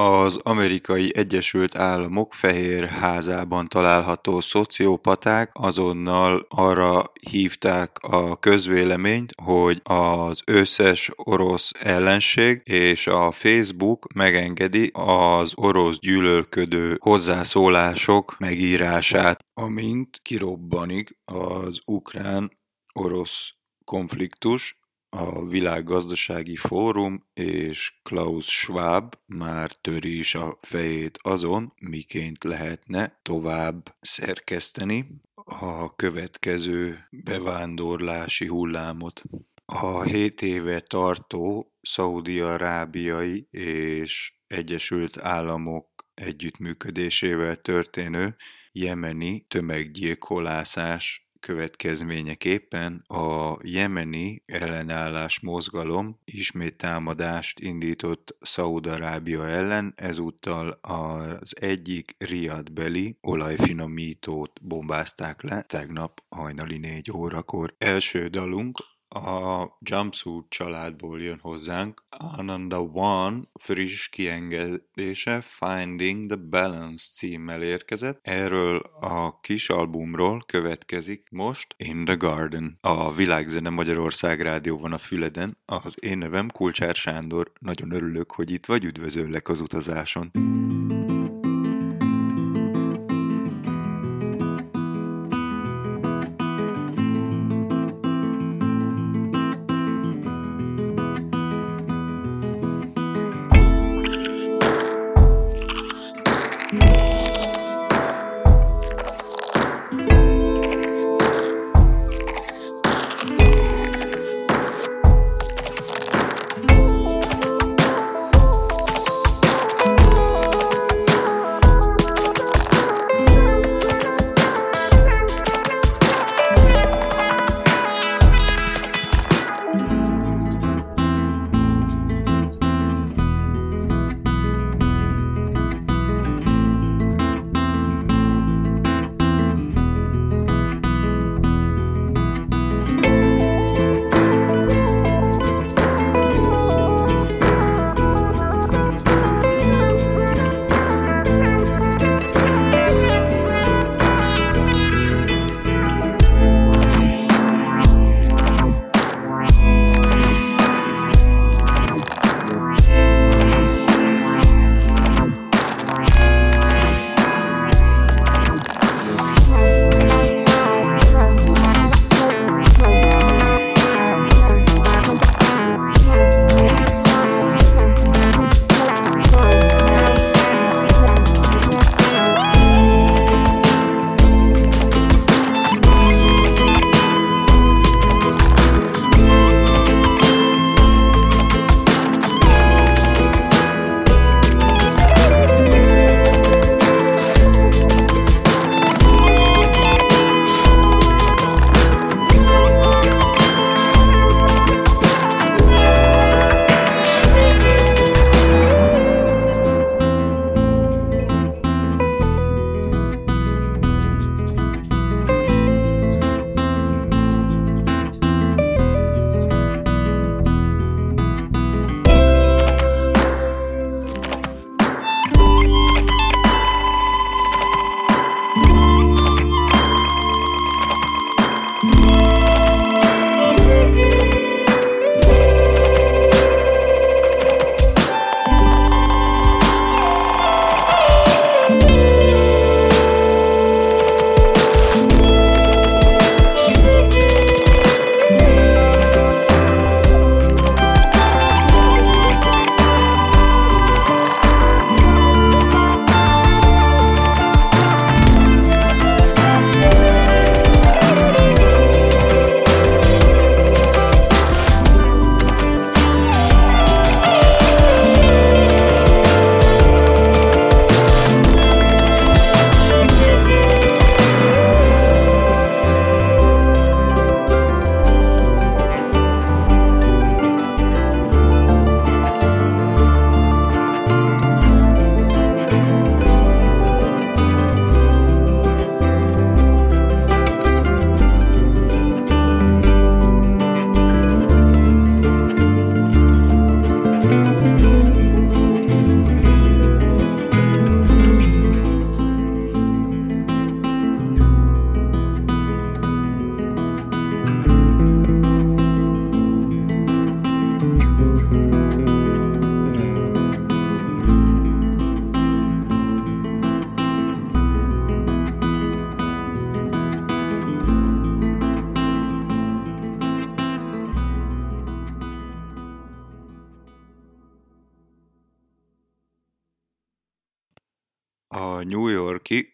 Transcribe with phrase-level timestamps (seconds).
[0.00, 10.42] Az amerikai Egyesült Államok fehér házában található szociopaták azonnal arra hívták a közvéleményt, hogy az
[10.44, 21.80] összes orosz ellenség és a Facebook megengedi az orosz gyűlölködő hozzászólások megírását, amint kirobbanik az
[21.84, 23.52] ukrán-orosz
[23.84, 24.78] konfliktus,
[25.10, 33.96] a Világgazdasági Fórum és Klaus Schwab már töri is a fejét azon, miként lehetne tovább
[34.00, 39.22] szerkeszteni a következő bevándorlási hullámot.
[39.64, 48.36] A 7 éve tartó szaudi-arábiai és Egyesült Államok együttműködésével történő
[48.72, 62.14] jemeni tömeggyilkolászás következményeképpen a jemeni ellenállás mozgalom ismét támadást indított Szaúd-Arábia ellen, ezúttal az egyik
[62.18, 67.74] Riad-beli olajfinomítót bombázták le tegnap hajnali négy órakor.
[67.78, 68.78] Első dalunk
[69.08, 72.04] a Jumpsuit családból jön hozzánk.
[72.10, 78.18] Ananda One friss kiengedése Finding the Balance címmel érkezett.
[78.22, 82.78] Erről a kis albumról következik most In the Garden.
[82.80, 85.56] A Világzene Magyarország Rádió van a Füleden.
[85.64, 87.52] Az én nevem Kulcsár Sándor.
[87.58, 90.30] Nagyon örülök, hogy itt vagy, üdvözöllek az utazáson.
[90.34, 90.77] A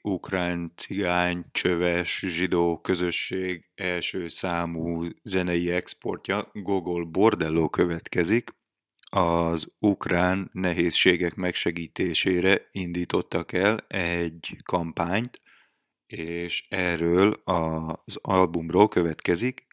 [0.02, 8.50] Ukrán cigány csöves zsidó közösség első számú zenei exportja Gogol Bordello következik.
[9.10, 15.40] Az ukrán nehézségek megsegítésére indítottak el egy kampányt,
[16.06, 19.66] és erről az albumról következik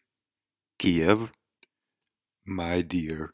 [0.76, 1.18] Kiev,
[2.42, 3.32] My Dear.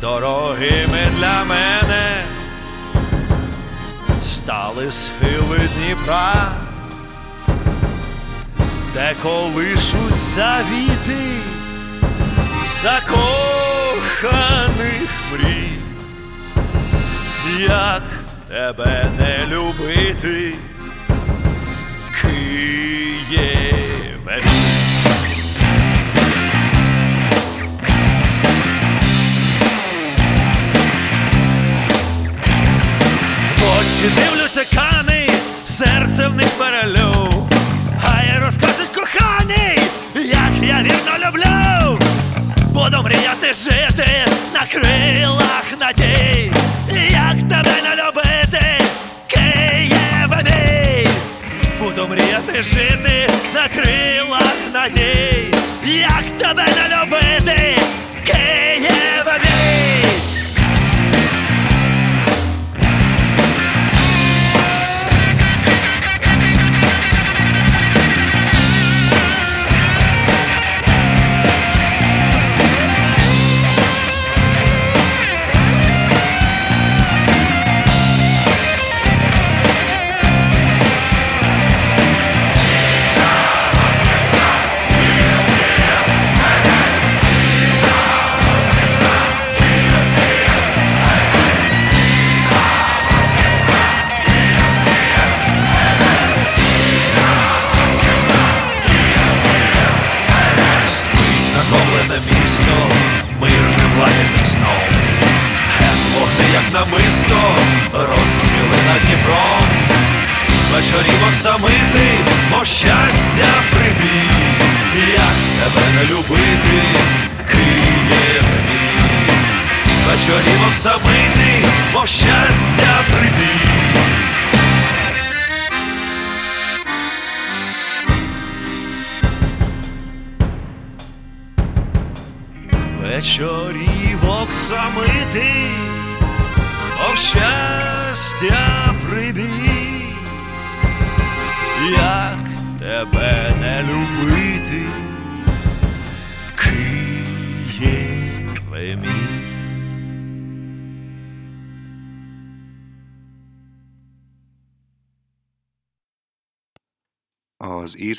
[0.00, 2.24] Дорогими для мене
[4.20, 6.52] стали схили Дніпра,
[8.94, 11.40] де колишуться віти
[12.82, 13.10] закоханих
[15.32, 15.78] мрій,
[17.68, 18.02] як
[18.48, 20.54] тебе не любити.
[34.06, 35.28] Очі дивлюся кани,
[35.78, 37.48] серце в них перелю,
[38.26, 39.78] я розкажуть коханий,
[40.14, 41.98] як я вірно люблю,
[42.68, 46.52] буду мріяти жити на крилах надій,
[47.10, 48.80] як тебе не любити,
[49.26, 51.08] Києве мій,
[51.80, 55.54] буду мріяти жити на крилах надій,
[55.84, 57.78] як тебе не любити,
[58.26, 58.65] Києве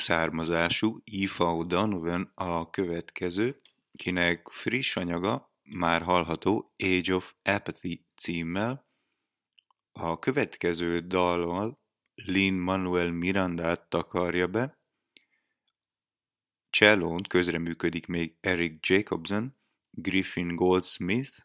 [0.08, 3.60] származású Aoife O'Donovan a következő,
[3.92, 8.86] kinek friss anyaga már hallható Age of Apathy címmel.
[9.92, 11.78] A következő dallal
[12.14, 14.78] Lin-Manuel Mirandát takarja be,
[16.70, 19.56] Csellón közreműködik még Eric Jacobson,
[19.90, 21.38] Griffin Goldsmith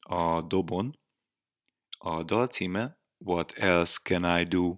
[0.00, 0.98] a dobon.
[1.98, 4.76] A dal címe What Else Can I Do?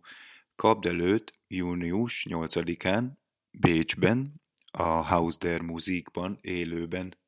[0.55, 3.17] Kapd előtt június 8-án
[3.61, 7.19] Bécsben, a Haus der Musikban élőben.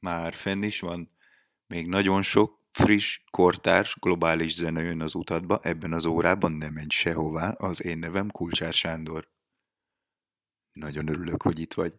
[0.00, 1.10] Már fenn is van,
[1.66, 6.88] még nagyon sok friss, kortárs, globális zene jön az utadba, ebben az órában nem menj
[6.88, 9.28] sehová, az én nevem Kulcsár Sándor.
[10.72, 11.94] Nagyon örülök, hogy itt vagy.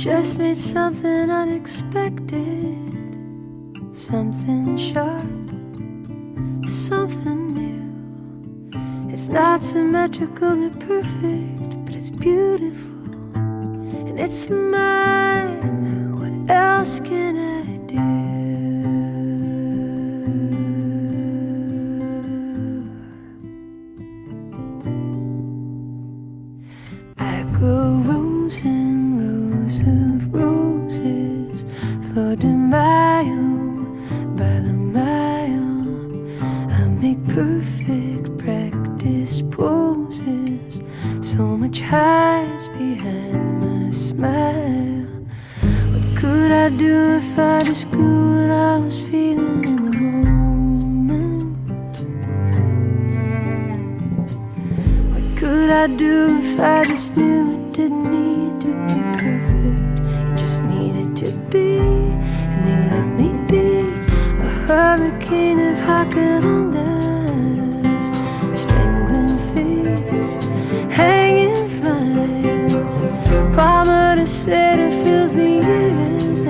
[0.00, 2.38] Just made something unexpected,
[3.92, 5.50] something sharp,
[6.66, 9.12] something new.
[9.12, 16.18] It's not symmetrical or perfect, but it's beautiful and it's mine.
[16.18, 18.19] What else can I do?
[65.10, 66.86] hurricane of jacarandas,
[68.56, 70.32] strangling fish,
[70.92, 72.94] hanging vines.
[73.56, 74.26] Palmer to
[75.02, 75.98] fills the air
[76.30, 76.46] as I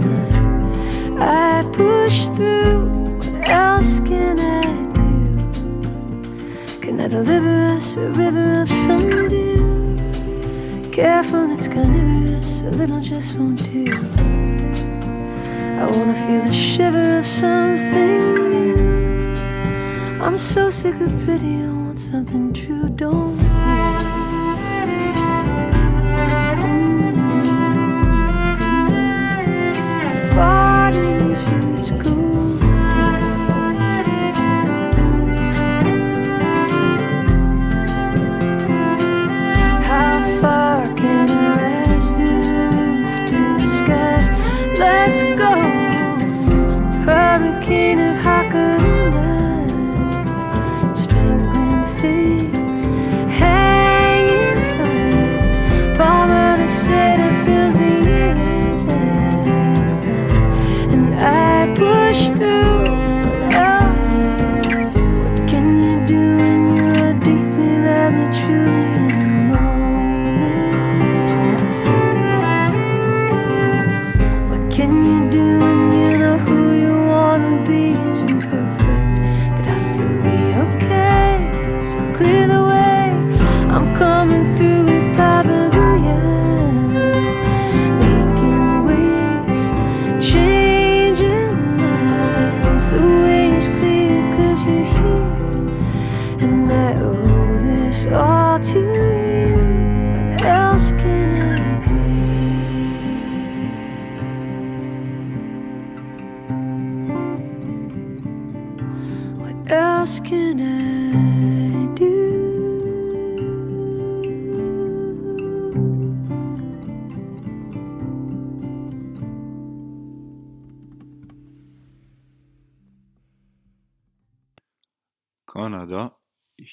[0.00, 1.18] climb.
[1.20, 2.88] I push through.
[3.18, 4.62] What else can I
[4.94, 5.18] do?
[6.80, 9.96] Can I deliver us a river of sundew?
[10.92, 12.62] Careful, it's carnivorous.
[12.62, 14.19] A little just won't do
[15.90, 19.34] wanna feel the shiver of something new.
[20.20, 22.49] I'm so sick of pity, I want something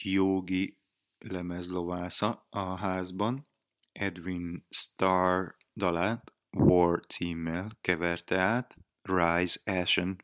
[0.04, 0.77] jogi
[1.18, 3.48] lemezlovásza a házban
[3.92, 10.24] Edwin Starr dalát War címmel keverte át Rise Ashen.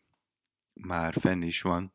[0.74, 1.94] Már fenn is van.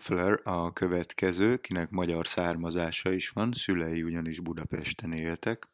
[0.00, 5.68] Knopfler a következő, kinek magyar származása is van, szülei ugyanis Budapesten éltek.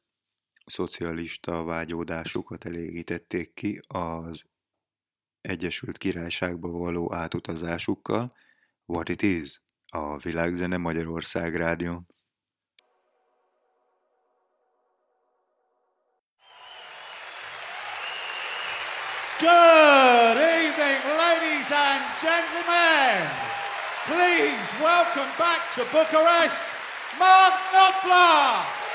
[0.65, 4.45] Szocialista vágyódásukat elégítették ki az
[5.41, 8.33] Egyesült Királyságba való átutazásukkal.
[8.87, 9.61] What it is?
[9.87, 12.07] A Világzene Magyarország Rádión.
[19.39, 23.56] Good evening, ladies and gentlemen.
[24.07, 26.55] Please welcome back to Bucharest,
[27.19, 28.86] Mark Knopfler.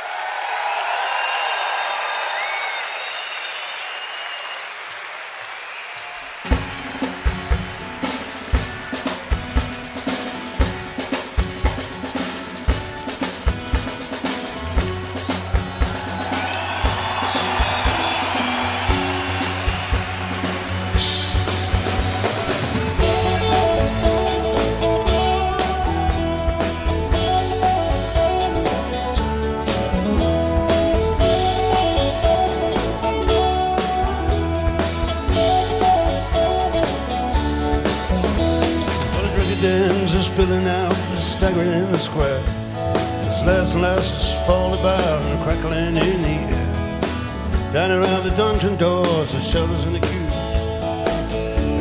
[44.82, 47.72] About and crackling in the air.
[47.72, 50.34] Down around the dungeon doors, the shutters and the queues.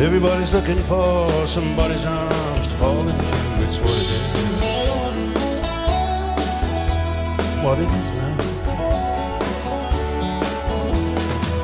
[0.02, 3.14] Everybody's looking for somebody's arms to fall into.
[3.64, 4.24] It's what it is.
[7.64, 8.36] What it is now.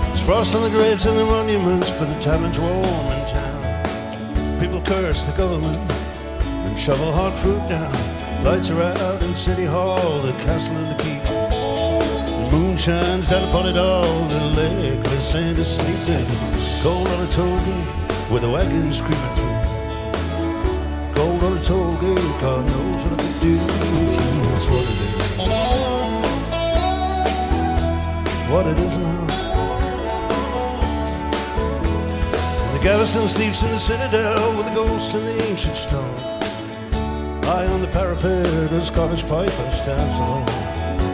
[0.09, 4.59] There's frost on the graves and the monuments, but the tavern's warm in town.
[4.59, 5.93] People curse the government
[6.67, 7.93] and shovel hard fruit down.
[8.43, 11.26] Lights are out in City Hall, the castle and the keep.
[12.57, 16.27] Moon shines down upon it all, the legless sand is sleeping.
[16.83, 17.89] Cold on a toll gate
[18.31, 19.61] with the wagons creeping through.
[21.15, 23.57] Cold on a toll gate, God knows what I could do.
[23.61, 25.17] That's what it is.
[28.51, 29.27] What it is now.
[32.73, 36.19] The garrison sleeps in the citadel with the ghosts and the ancient stone.
[37.45, 40.49] High on the parapet, a Scottish piper stands alone.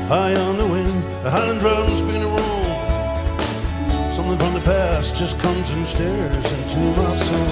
[0.07, 2.64] High on the wind, Highland drums begin to roll.
[4.12, 7.48] Something from the past just comes and stares into my soul.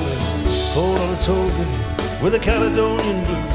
[0.75, 1.51] Cold on a toll
[2.23, 3.47] with a Caledonian blue.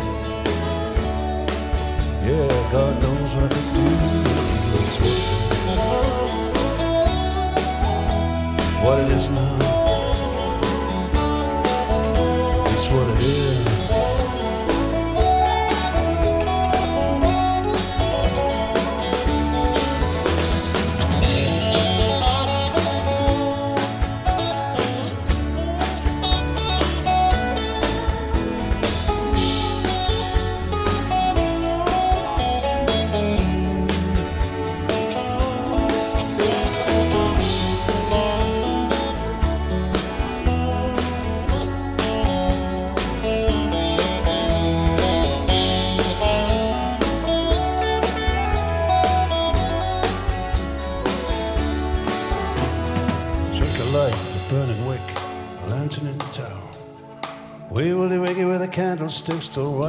[2.25, 4.25] Yeah, God knows what I could do with you.
[4.81, 4.97] It's
[8.83, 9.44] what it is now.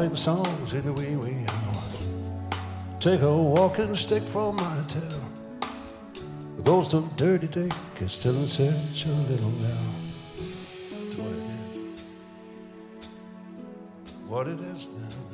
[0.07, 1.83] Writing songs in the wee wee hour.
[3.01, 5.21] Take a walking stick from my tail.
[6.57, 9.91] The ghost of Dirty Dick is still in search of a little now.
[10.91, 11.43] That's what it
[11.75, 12.03] is.
[14.29, 15.26] What it is now.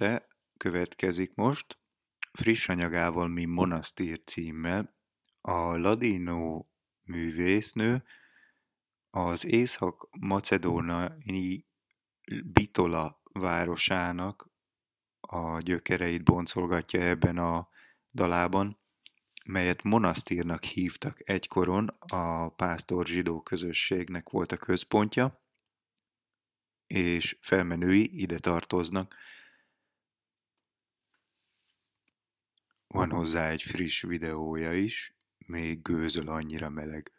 [0.00, 1.78] Este következik most,
[2.32, 4.96] friss anyagával Mi Monasztír címmel.
[5.40, 6.66] A ladino
[7.04, 8.04] művésznő
[9.10, 11.64] az észak-macedónai
[12.44, 14.50] Bitola városának
[15.20, 17.68] a gyökereit boncolgatja ebben a
[18.12, 18.78] dalában,
[19.44, 25.42] melyet monasztírnak hívtak egykoron, a pásztor zsidó közösségnek volt a központja,
[26.86, 29.14] és felmenői ide tartoznak.
[32.88, 37.12] Van hozzá egy friss videója is, még gőzöl annyira meleg.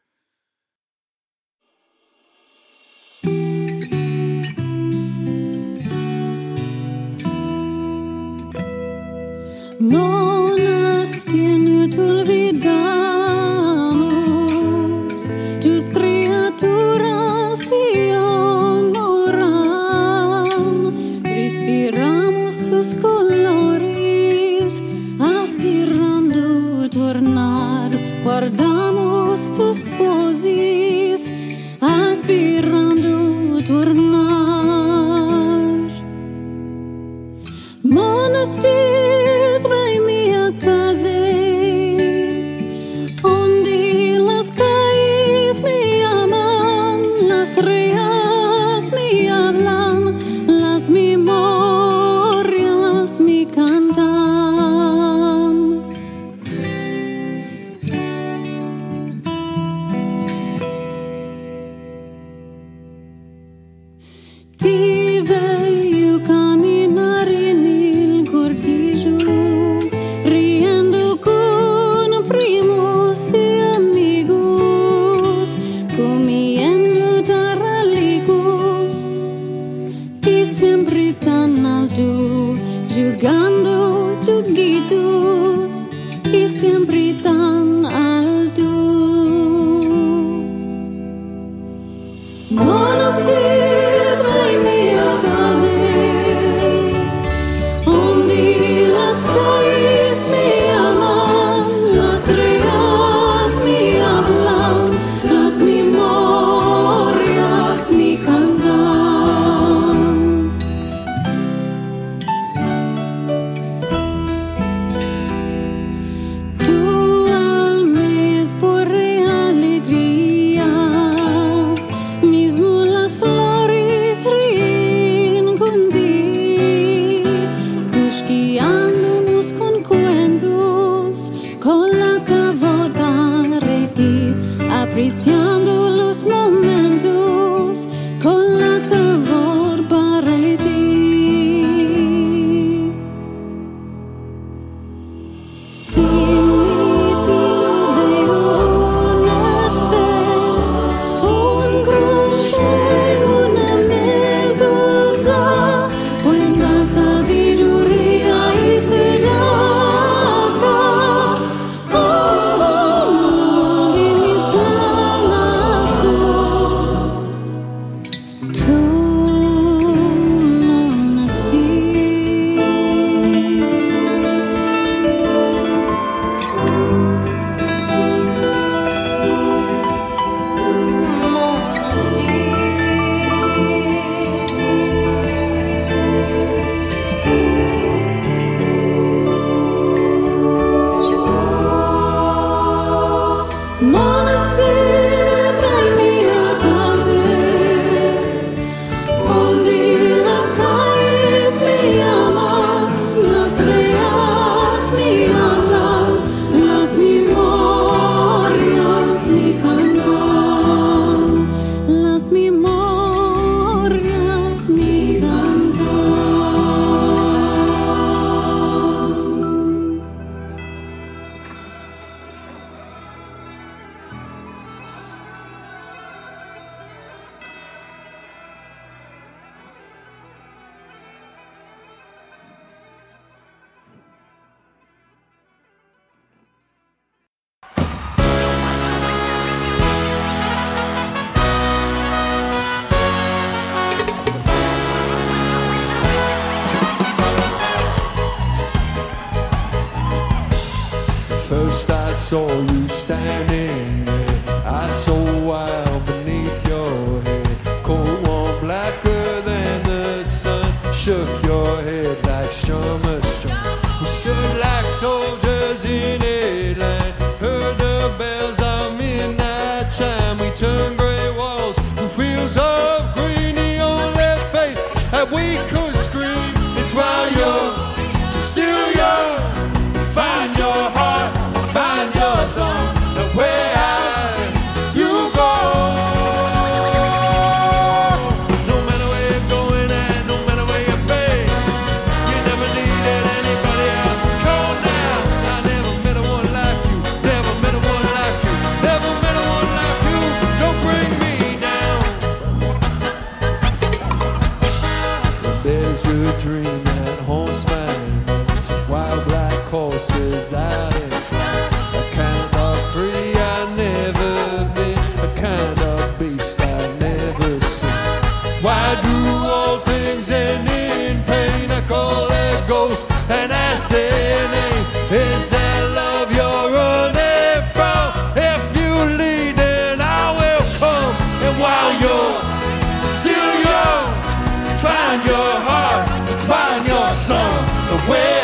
[338.10, 338.39] where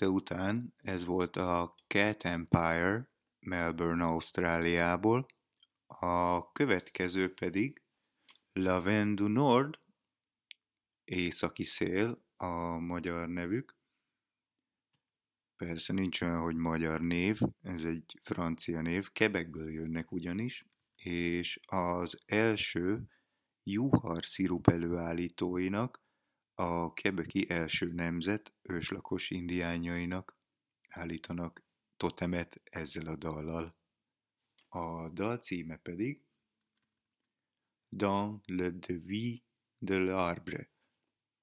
[0.00, 3.08] este után ez volt a Cat Empire
[3.40, 5.26] Melbourne, Ausztráliából,
[5.86, 7.82] a következő pedig
[8.52, 9.78] Lavendu Vent du Nord,
[11.04, 13.76] Északi Szél a magyar nevük.
[15.56, 22.22] Persze nincs olyan, hogy magyar név, ez egy francia név, kebekből jönnek ugyanis, és az
[22.26, 23.08] első
[23.64, 26.02] juhar szirup előállítóinak
[26.60, 30.36] a kebeki első nemzet őslakos indiányainak
[30.88, 31.62] állítanak
[31.96, 33.74] totemet ezzel a dallal.
[34.68, 36.20] A dal címe pedig
[37.88, 39.42] Dans le devis
[39.78, 40.68] de l'arbre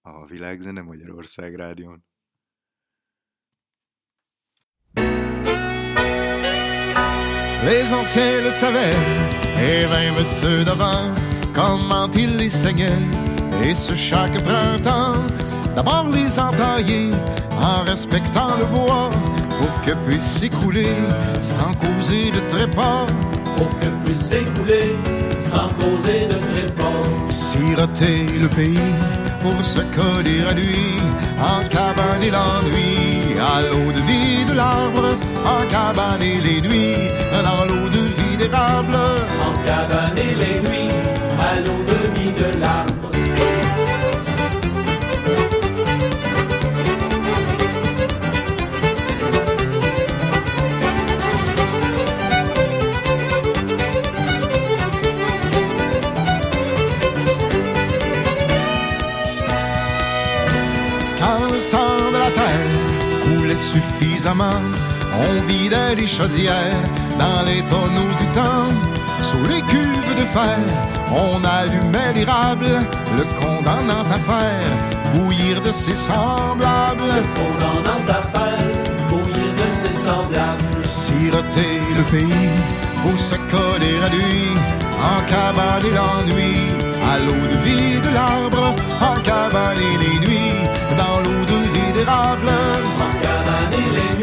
[0.01, 2.03] a Világzene Magyarország rádión.
[7.63, 8.95] Les anciens le savaient,
[9.57, 11.13] et même ceux d'avant,
[11.53, 13.26] comment ils les saignaient
[13.63, 15.23] Et ce chaque printemps,
[15.75, 17.11] d'abord les entailler
[17.59, 19.09] en respectant le bois
[19.59, 20.95] pour que puisse s'écouler
[21.39, 23.05] sans causer de trépas.
[23.57, 24.95] pour que puisse s'écouler
[25.51, 27.01] sans causer de trépas.
[27.27, 28.93] Siroter le pays
[29.41, 30.97] pour se coller à lui,
[31.39, 37.09] en cabane et l'ennui, à l'eau de vie de l'arbre, en cabane et les nuits,
[37.43, 38.95] dans l'eau de vie d'érable.
[39.47, 40.93] En cabane et les nuits,
[41.39, 42.66] à l'eau de vie de l'arbre.
[64.17, 64.61] Suffisamment,
[65.13, 66.83] on vidait les chaudières
[67.19, 68.73] dans les tonneaux du temps.
[69.21, 70.57] Sous les cuves de fer,
[71.11, 72.71] on allumait l'érable,
[73.17, 74.71] le condamnant à faire
[75.13, 77.13] bouillir de ses semblables.
[77.35, 78.65] Condamnant à faire
[79.09, 80.83] bouillir de ses semblables.
[80.83, 82.49] Siroter le pays
[83.03, 84.47] pour se coller à lui,
[85.11, 86.57] en cavaler l'ennui,
[87.11, 90.59] à l'eau de vie de l'arbre, en cavaler les nuits,
[90.97, 92.49] dans l'eau de vie d'érable.
[93.77, 94.17] Et les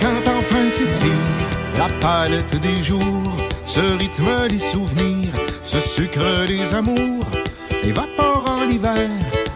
[0.00, 1.10] quand enfin s'étire
[1.76, 7.26] la palette des jours, ce rythme des souvenirs, ce sucre des amours,
[7.82, 8.13] évaporant
[8.74, 9.08] l'hiver,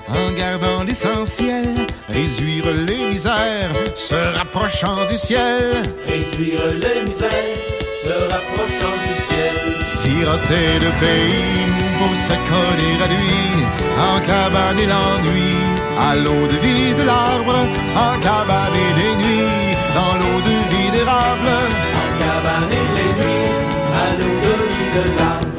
[0.09, 1.67] en gardant l'essentiel,
[2.09, 5.63] réduire les misères, se rapprochant du ciel,
[6.09, 7.59] Réduire les misères,
[8.05, 9.57] se rapprochant du ciel.
[9.83, 11.67] siroter le pays
[11.99, 13.41] pour se coller à lui,
[14.11, 15.53] en cabane et l'ennui,
[16.09, 17.59] à l'eau de vie de l'arbre,
[18.07, 21.51] en cabane et les nuits, dans l'eau de vie d'érable.
[22.03, 23.51] En cabane et les nuits,
[24.03, 25.58] à l'eau de vie de l'arbre.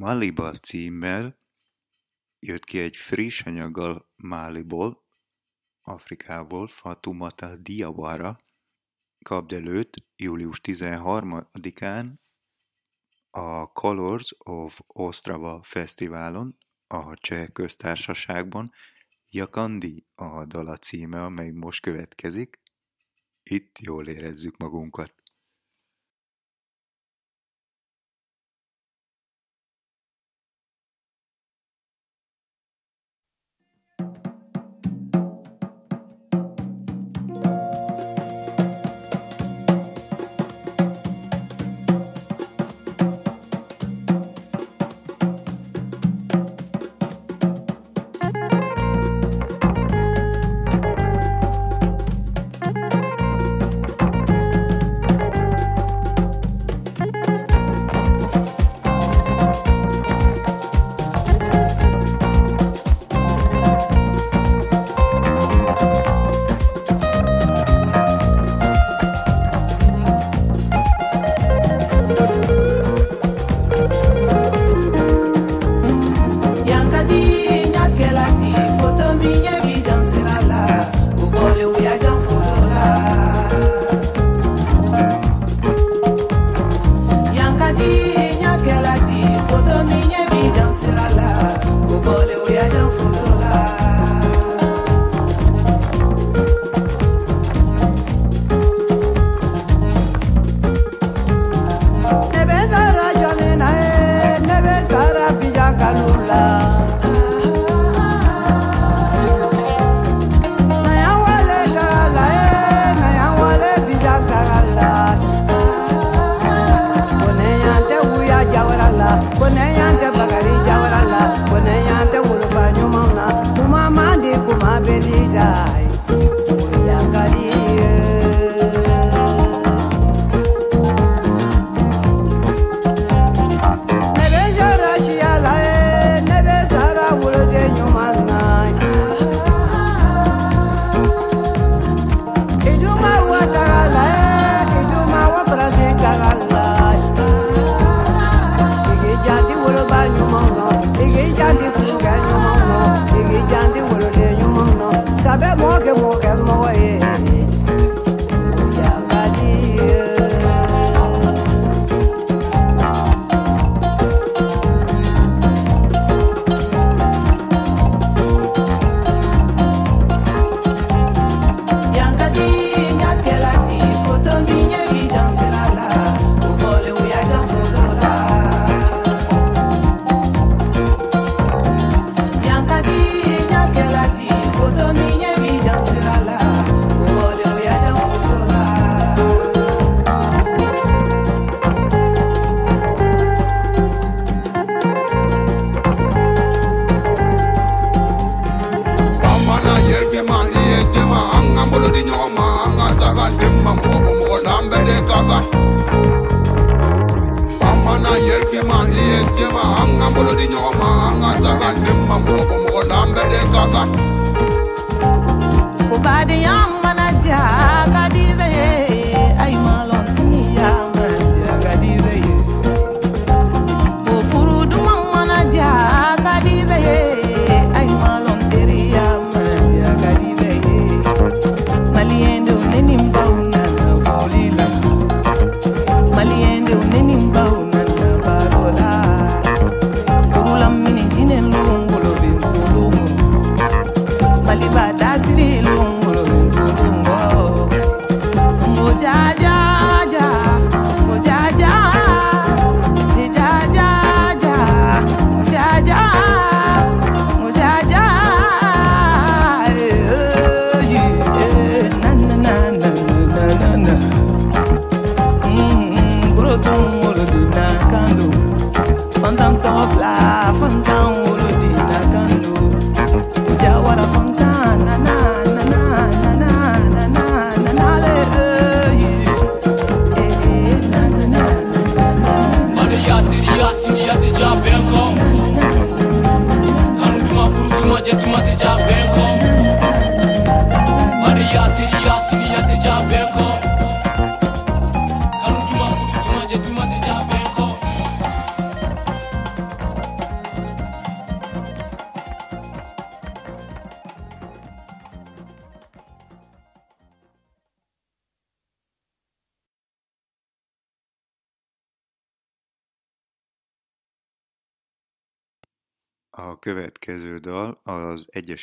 [0.00, 1.38] Maliba címmel
[2.38, 5.04] jött ki egy friss anyaggal Máliból,
[5.82, 8.40] Afrikából, Fatumata Diawara,
[9.24, 12.14] kapd előtt július 13-án
[13.30, 18.72] a Colors of Ostrava Fesztiválon, a Cseh köztársaságban,
[19.30, 22.60] Jakandi a dala címe, amely most következik.
[23.42, 25.19] Itt jól érezzük magunkat.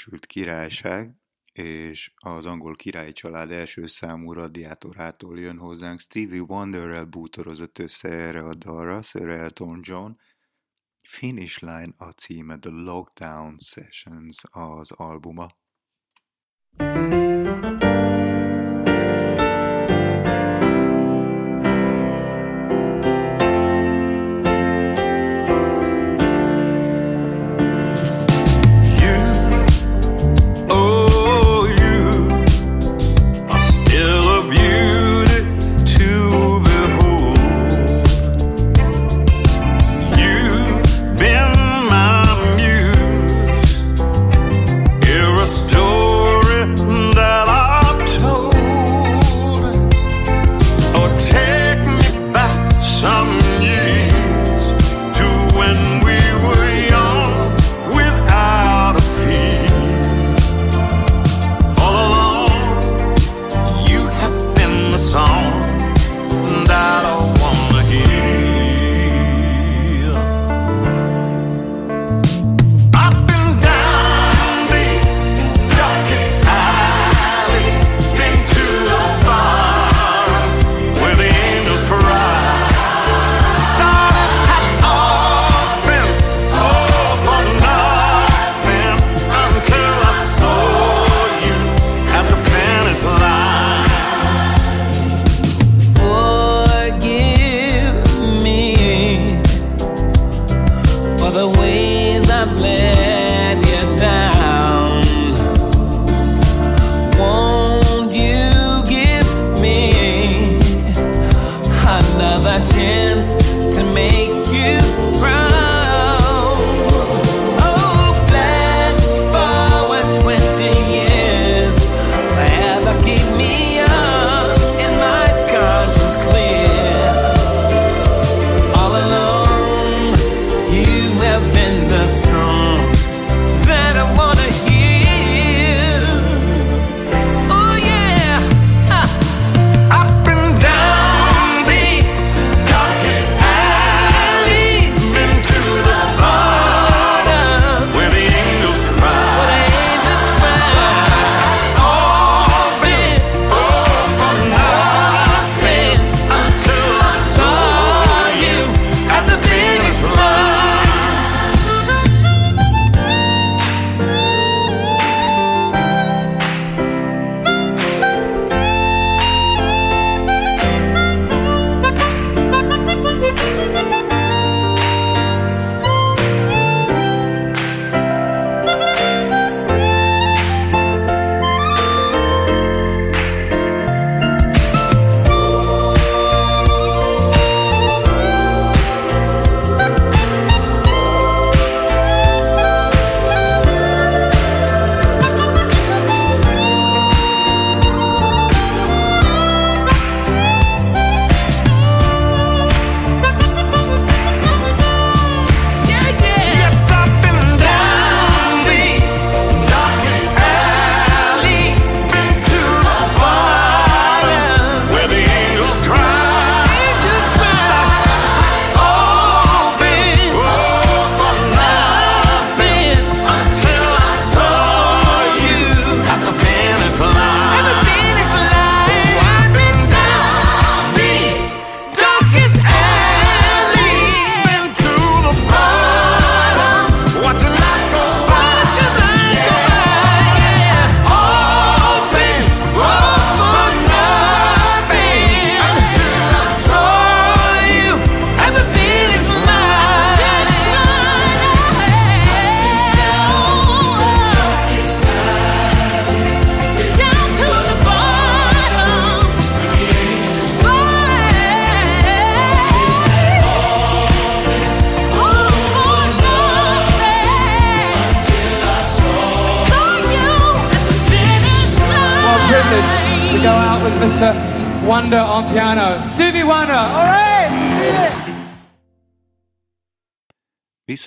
[0.07, 1.15] Egyesült Királyság
[1.51, 5.99] és az angol királyi család első számú radiátorától jön hozzánk.
[5.99, 10.11] Stevie Wonderrel bútorozott össze erre a dalra, Sir Elton John.
[11.07, 15.47] Finish Line a címe, The Lockdown Sessions az albuma.
[16.77, 17.26] thank you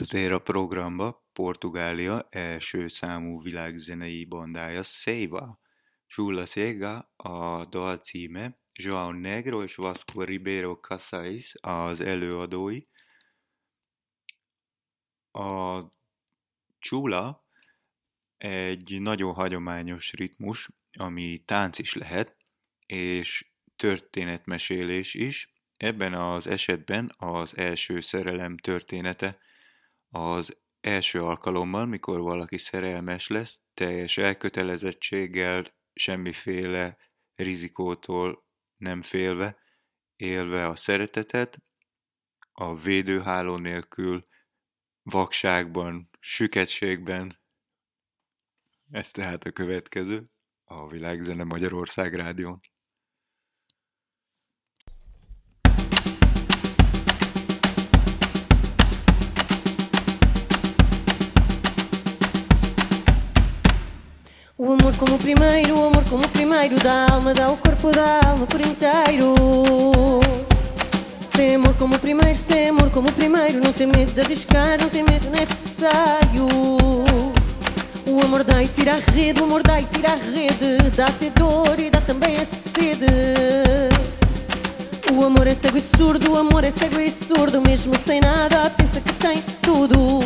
[0.00, 5.60] Visszatér a programba Portugália első számú világzenei bandája Seiva.
[6.06, 12.80] Chula Cega a dal címe, João Negro és Vasco Ribeiro Casais az előadói.
[15.30, 15.80] A
[16.78, 17.46] Chula
[18.38, 22.36] egy nagyon hagyományos ritmus, ami tánc is lehet,
[22.86, 25.54] és történetmesélés is.
[25.76, 29.38] Ebben az esetben az első szerelem története
[30.10, 36.96] az első alkalommal, mikor valaki szerelmes lesz, teljes elkötelezettséggel, semmiféle
[37.34, 38.44] rizikótól
[38.76, 39.58] nem félve,
[40.16, 41.62] élve a szeretetet,
[42.52, 44.26] a védőháló nélkül,
[45.02, 47.40] vakságban, süketségben.
[48.90, 50.30] Ez tehát a következő
[50.64, 52.60] a Világzene Magyarország rádión.
[64.70, 67.90] O amor como o primeiro, o amor como o primeiro da alma, dá o corpo
[67.90, 69.34] da alma por inteiro.
[71.34, 74.80] Sem amor como o primeiro, sem amor como o primeiro, não tem medo de arriscar,
[74.80, 76.46] não tem medo nem receio.
[78.06, 81.30] O amor dá e tira a rede, o amor dá e tira a rede, dá-te
[81.30, 83.06] dor e dá também a sede.
[85.12, 88.70] O amor é cego e surdo, o amor é cego e surdo, mesmo sem nada,
[88.70, 90.20] pensa que tem tudo.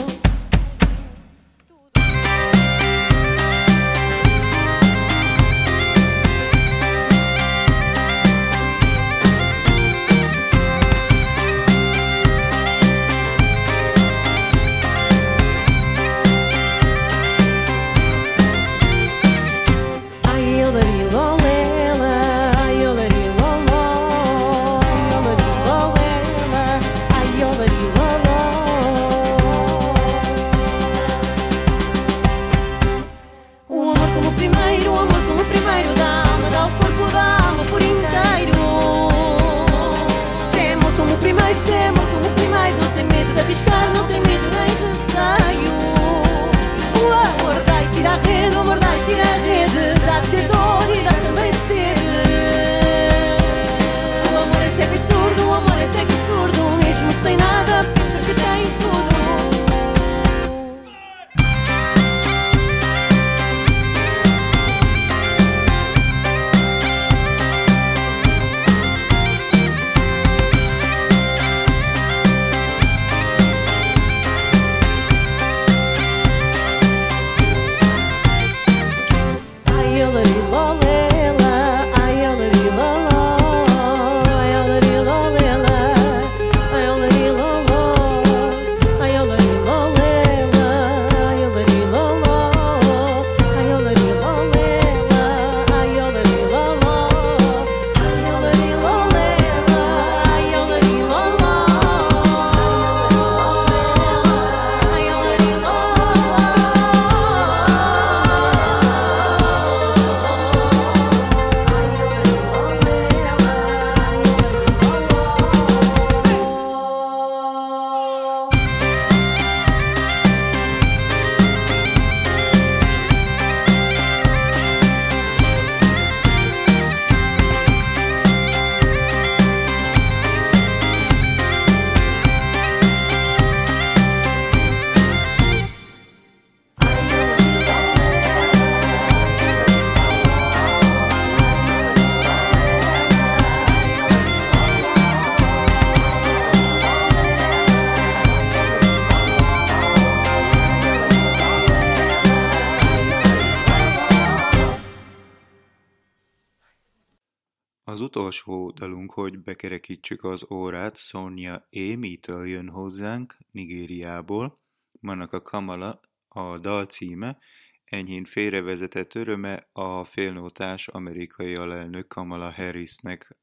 [159.87, 164.59] Hogy bekerekítsük az órát, Sonia Amy-től jön hozzánk, Nigériából.
[165.01, 167.39] Vannak a Kamala, a dal címe,
[167.85, 173.37] enyhén félrevezetett öröme a félnótás amerikai alelnök Kamala Harrisnek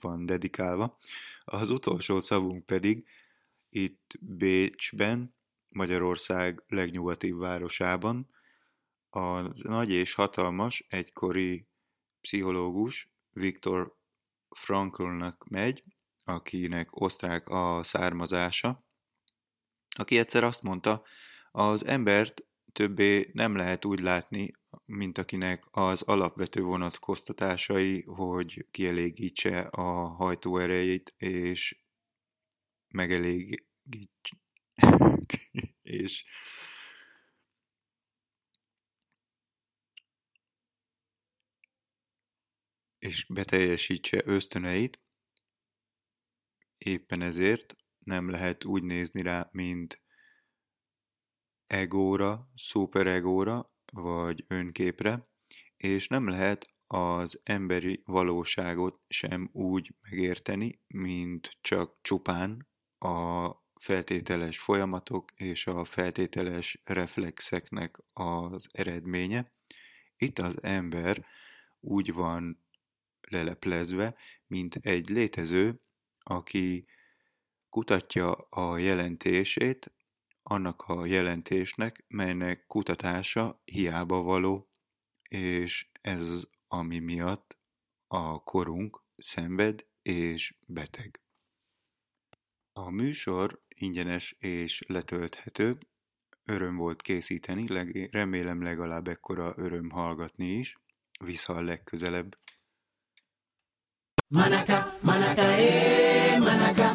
[0.00, 0.98] van dedikálva.
[1.44, 3.06] Az utolsó szavunk pedig
[3.68, 5.34] itt Bécsben,
[5.68, 8.26] Magyarország legnyugatibb városában,
[9.10, 11.66] a nagy és hatalmas egykori
[12.20, 14.00] pszichológus Viktor
[14.54, 15.82] Franklnak megy,
[16.24, 18.82] akinek osztrák a származása,
[19.96, 21.02] aki egyszer azt mondta,
[21.50, 24.54] az embert többé nem lehet úgy látni,
[24.86, 31.76] mint akinek az alapvető vonatkoztatásai, hogy kielégítse a hajtóerejét, és
[32.88, 34.36] megelégítse,
[35.82, 36.24] és
[43.02, 45.00] és beteljesítse ösztöneit,
[46.78, 50.02] éppen ezért nem lehet úgy nézni rá, mint
[51.66, 55.26] egóra, szuperegóra, vagy önképre,
[55.76, 65.32] és nem lehet az emberi valóságot sem úgy megérteni, mint csak csupán a feltételes folyamatok
[65.34, 69.52] és a feltételes reflexeknek az eredménye.
[70.16, 71.26] Itt az ember
[71.80, 72.62] úgy van
[73.32, 74.16] leleplezve,
[74.46, 75.80] mint egy létező,
[76.18, 76.86] aki
[77.68, 79.92] kutatja a jelentését
[80.42, 84.68] annak a jelentésnek, melynek kutatása hiába való,
[85.28, 87.58] és ez az, ami miatt
[88.06, 91.20] a korunk szenved és beteg.
[92.72, 95.78] A műsor ingyenes és letölthető,
[96.44, 97.66] öröm volt készíteni,
[98.10, 100.78] remélem legalább ekkora öröm hallgatni is,
[101.24, 102.38] vissza a legközelebb.
[104.32, 106.88] Manaka, manaka, eh, manaka.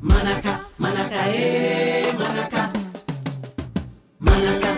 [0.00, 2.62] Manaka, manaka, eh, manaka.
[4.20, 4.70] Manaka,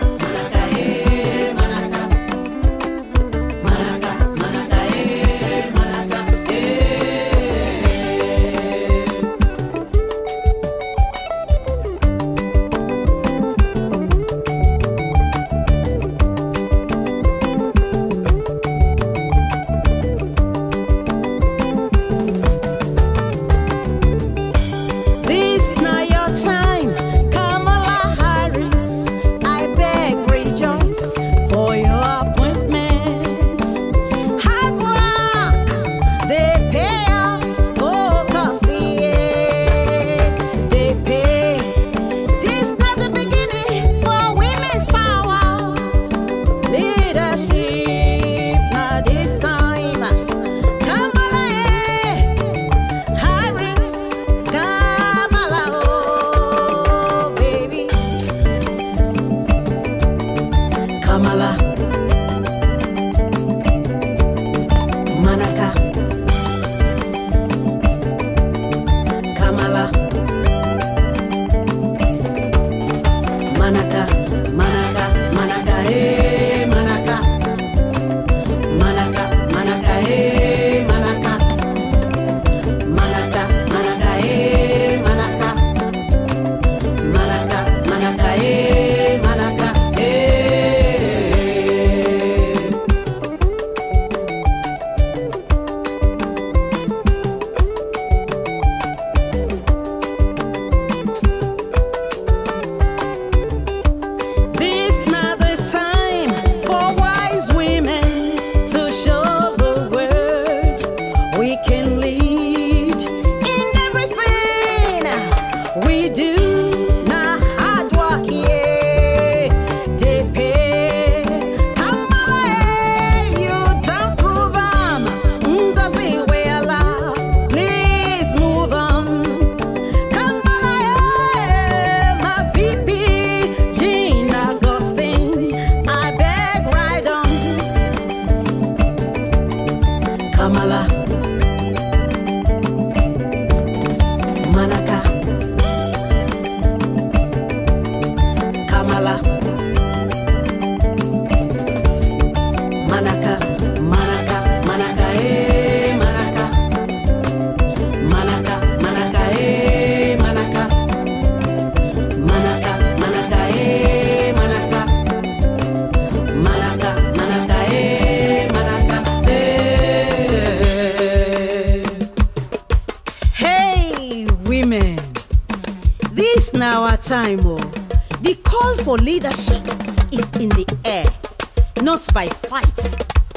[140.43, 141.02] Amala.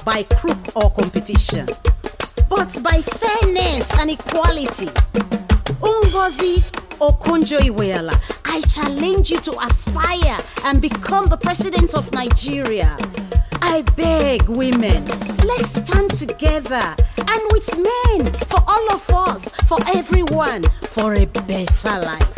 [0.06, 1.66] By crook or competition,
[2.48, 4.86] but by fairness and equality.
[5.82, 6.62] Ungozi
[7.00, 12.96] Okonjo Iweala, I challenge you to aspire and become the president of Nigeria.
[13.60, 15.04] I beg women,
[15.44, 20.62] let's stand together and with men for all of us, for everyone,
[20.94, 22.35] for a better life.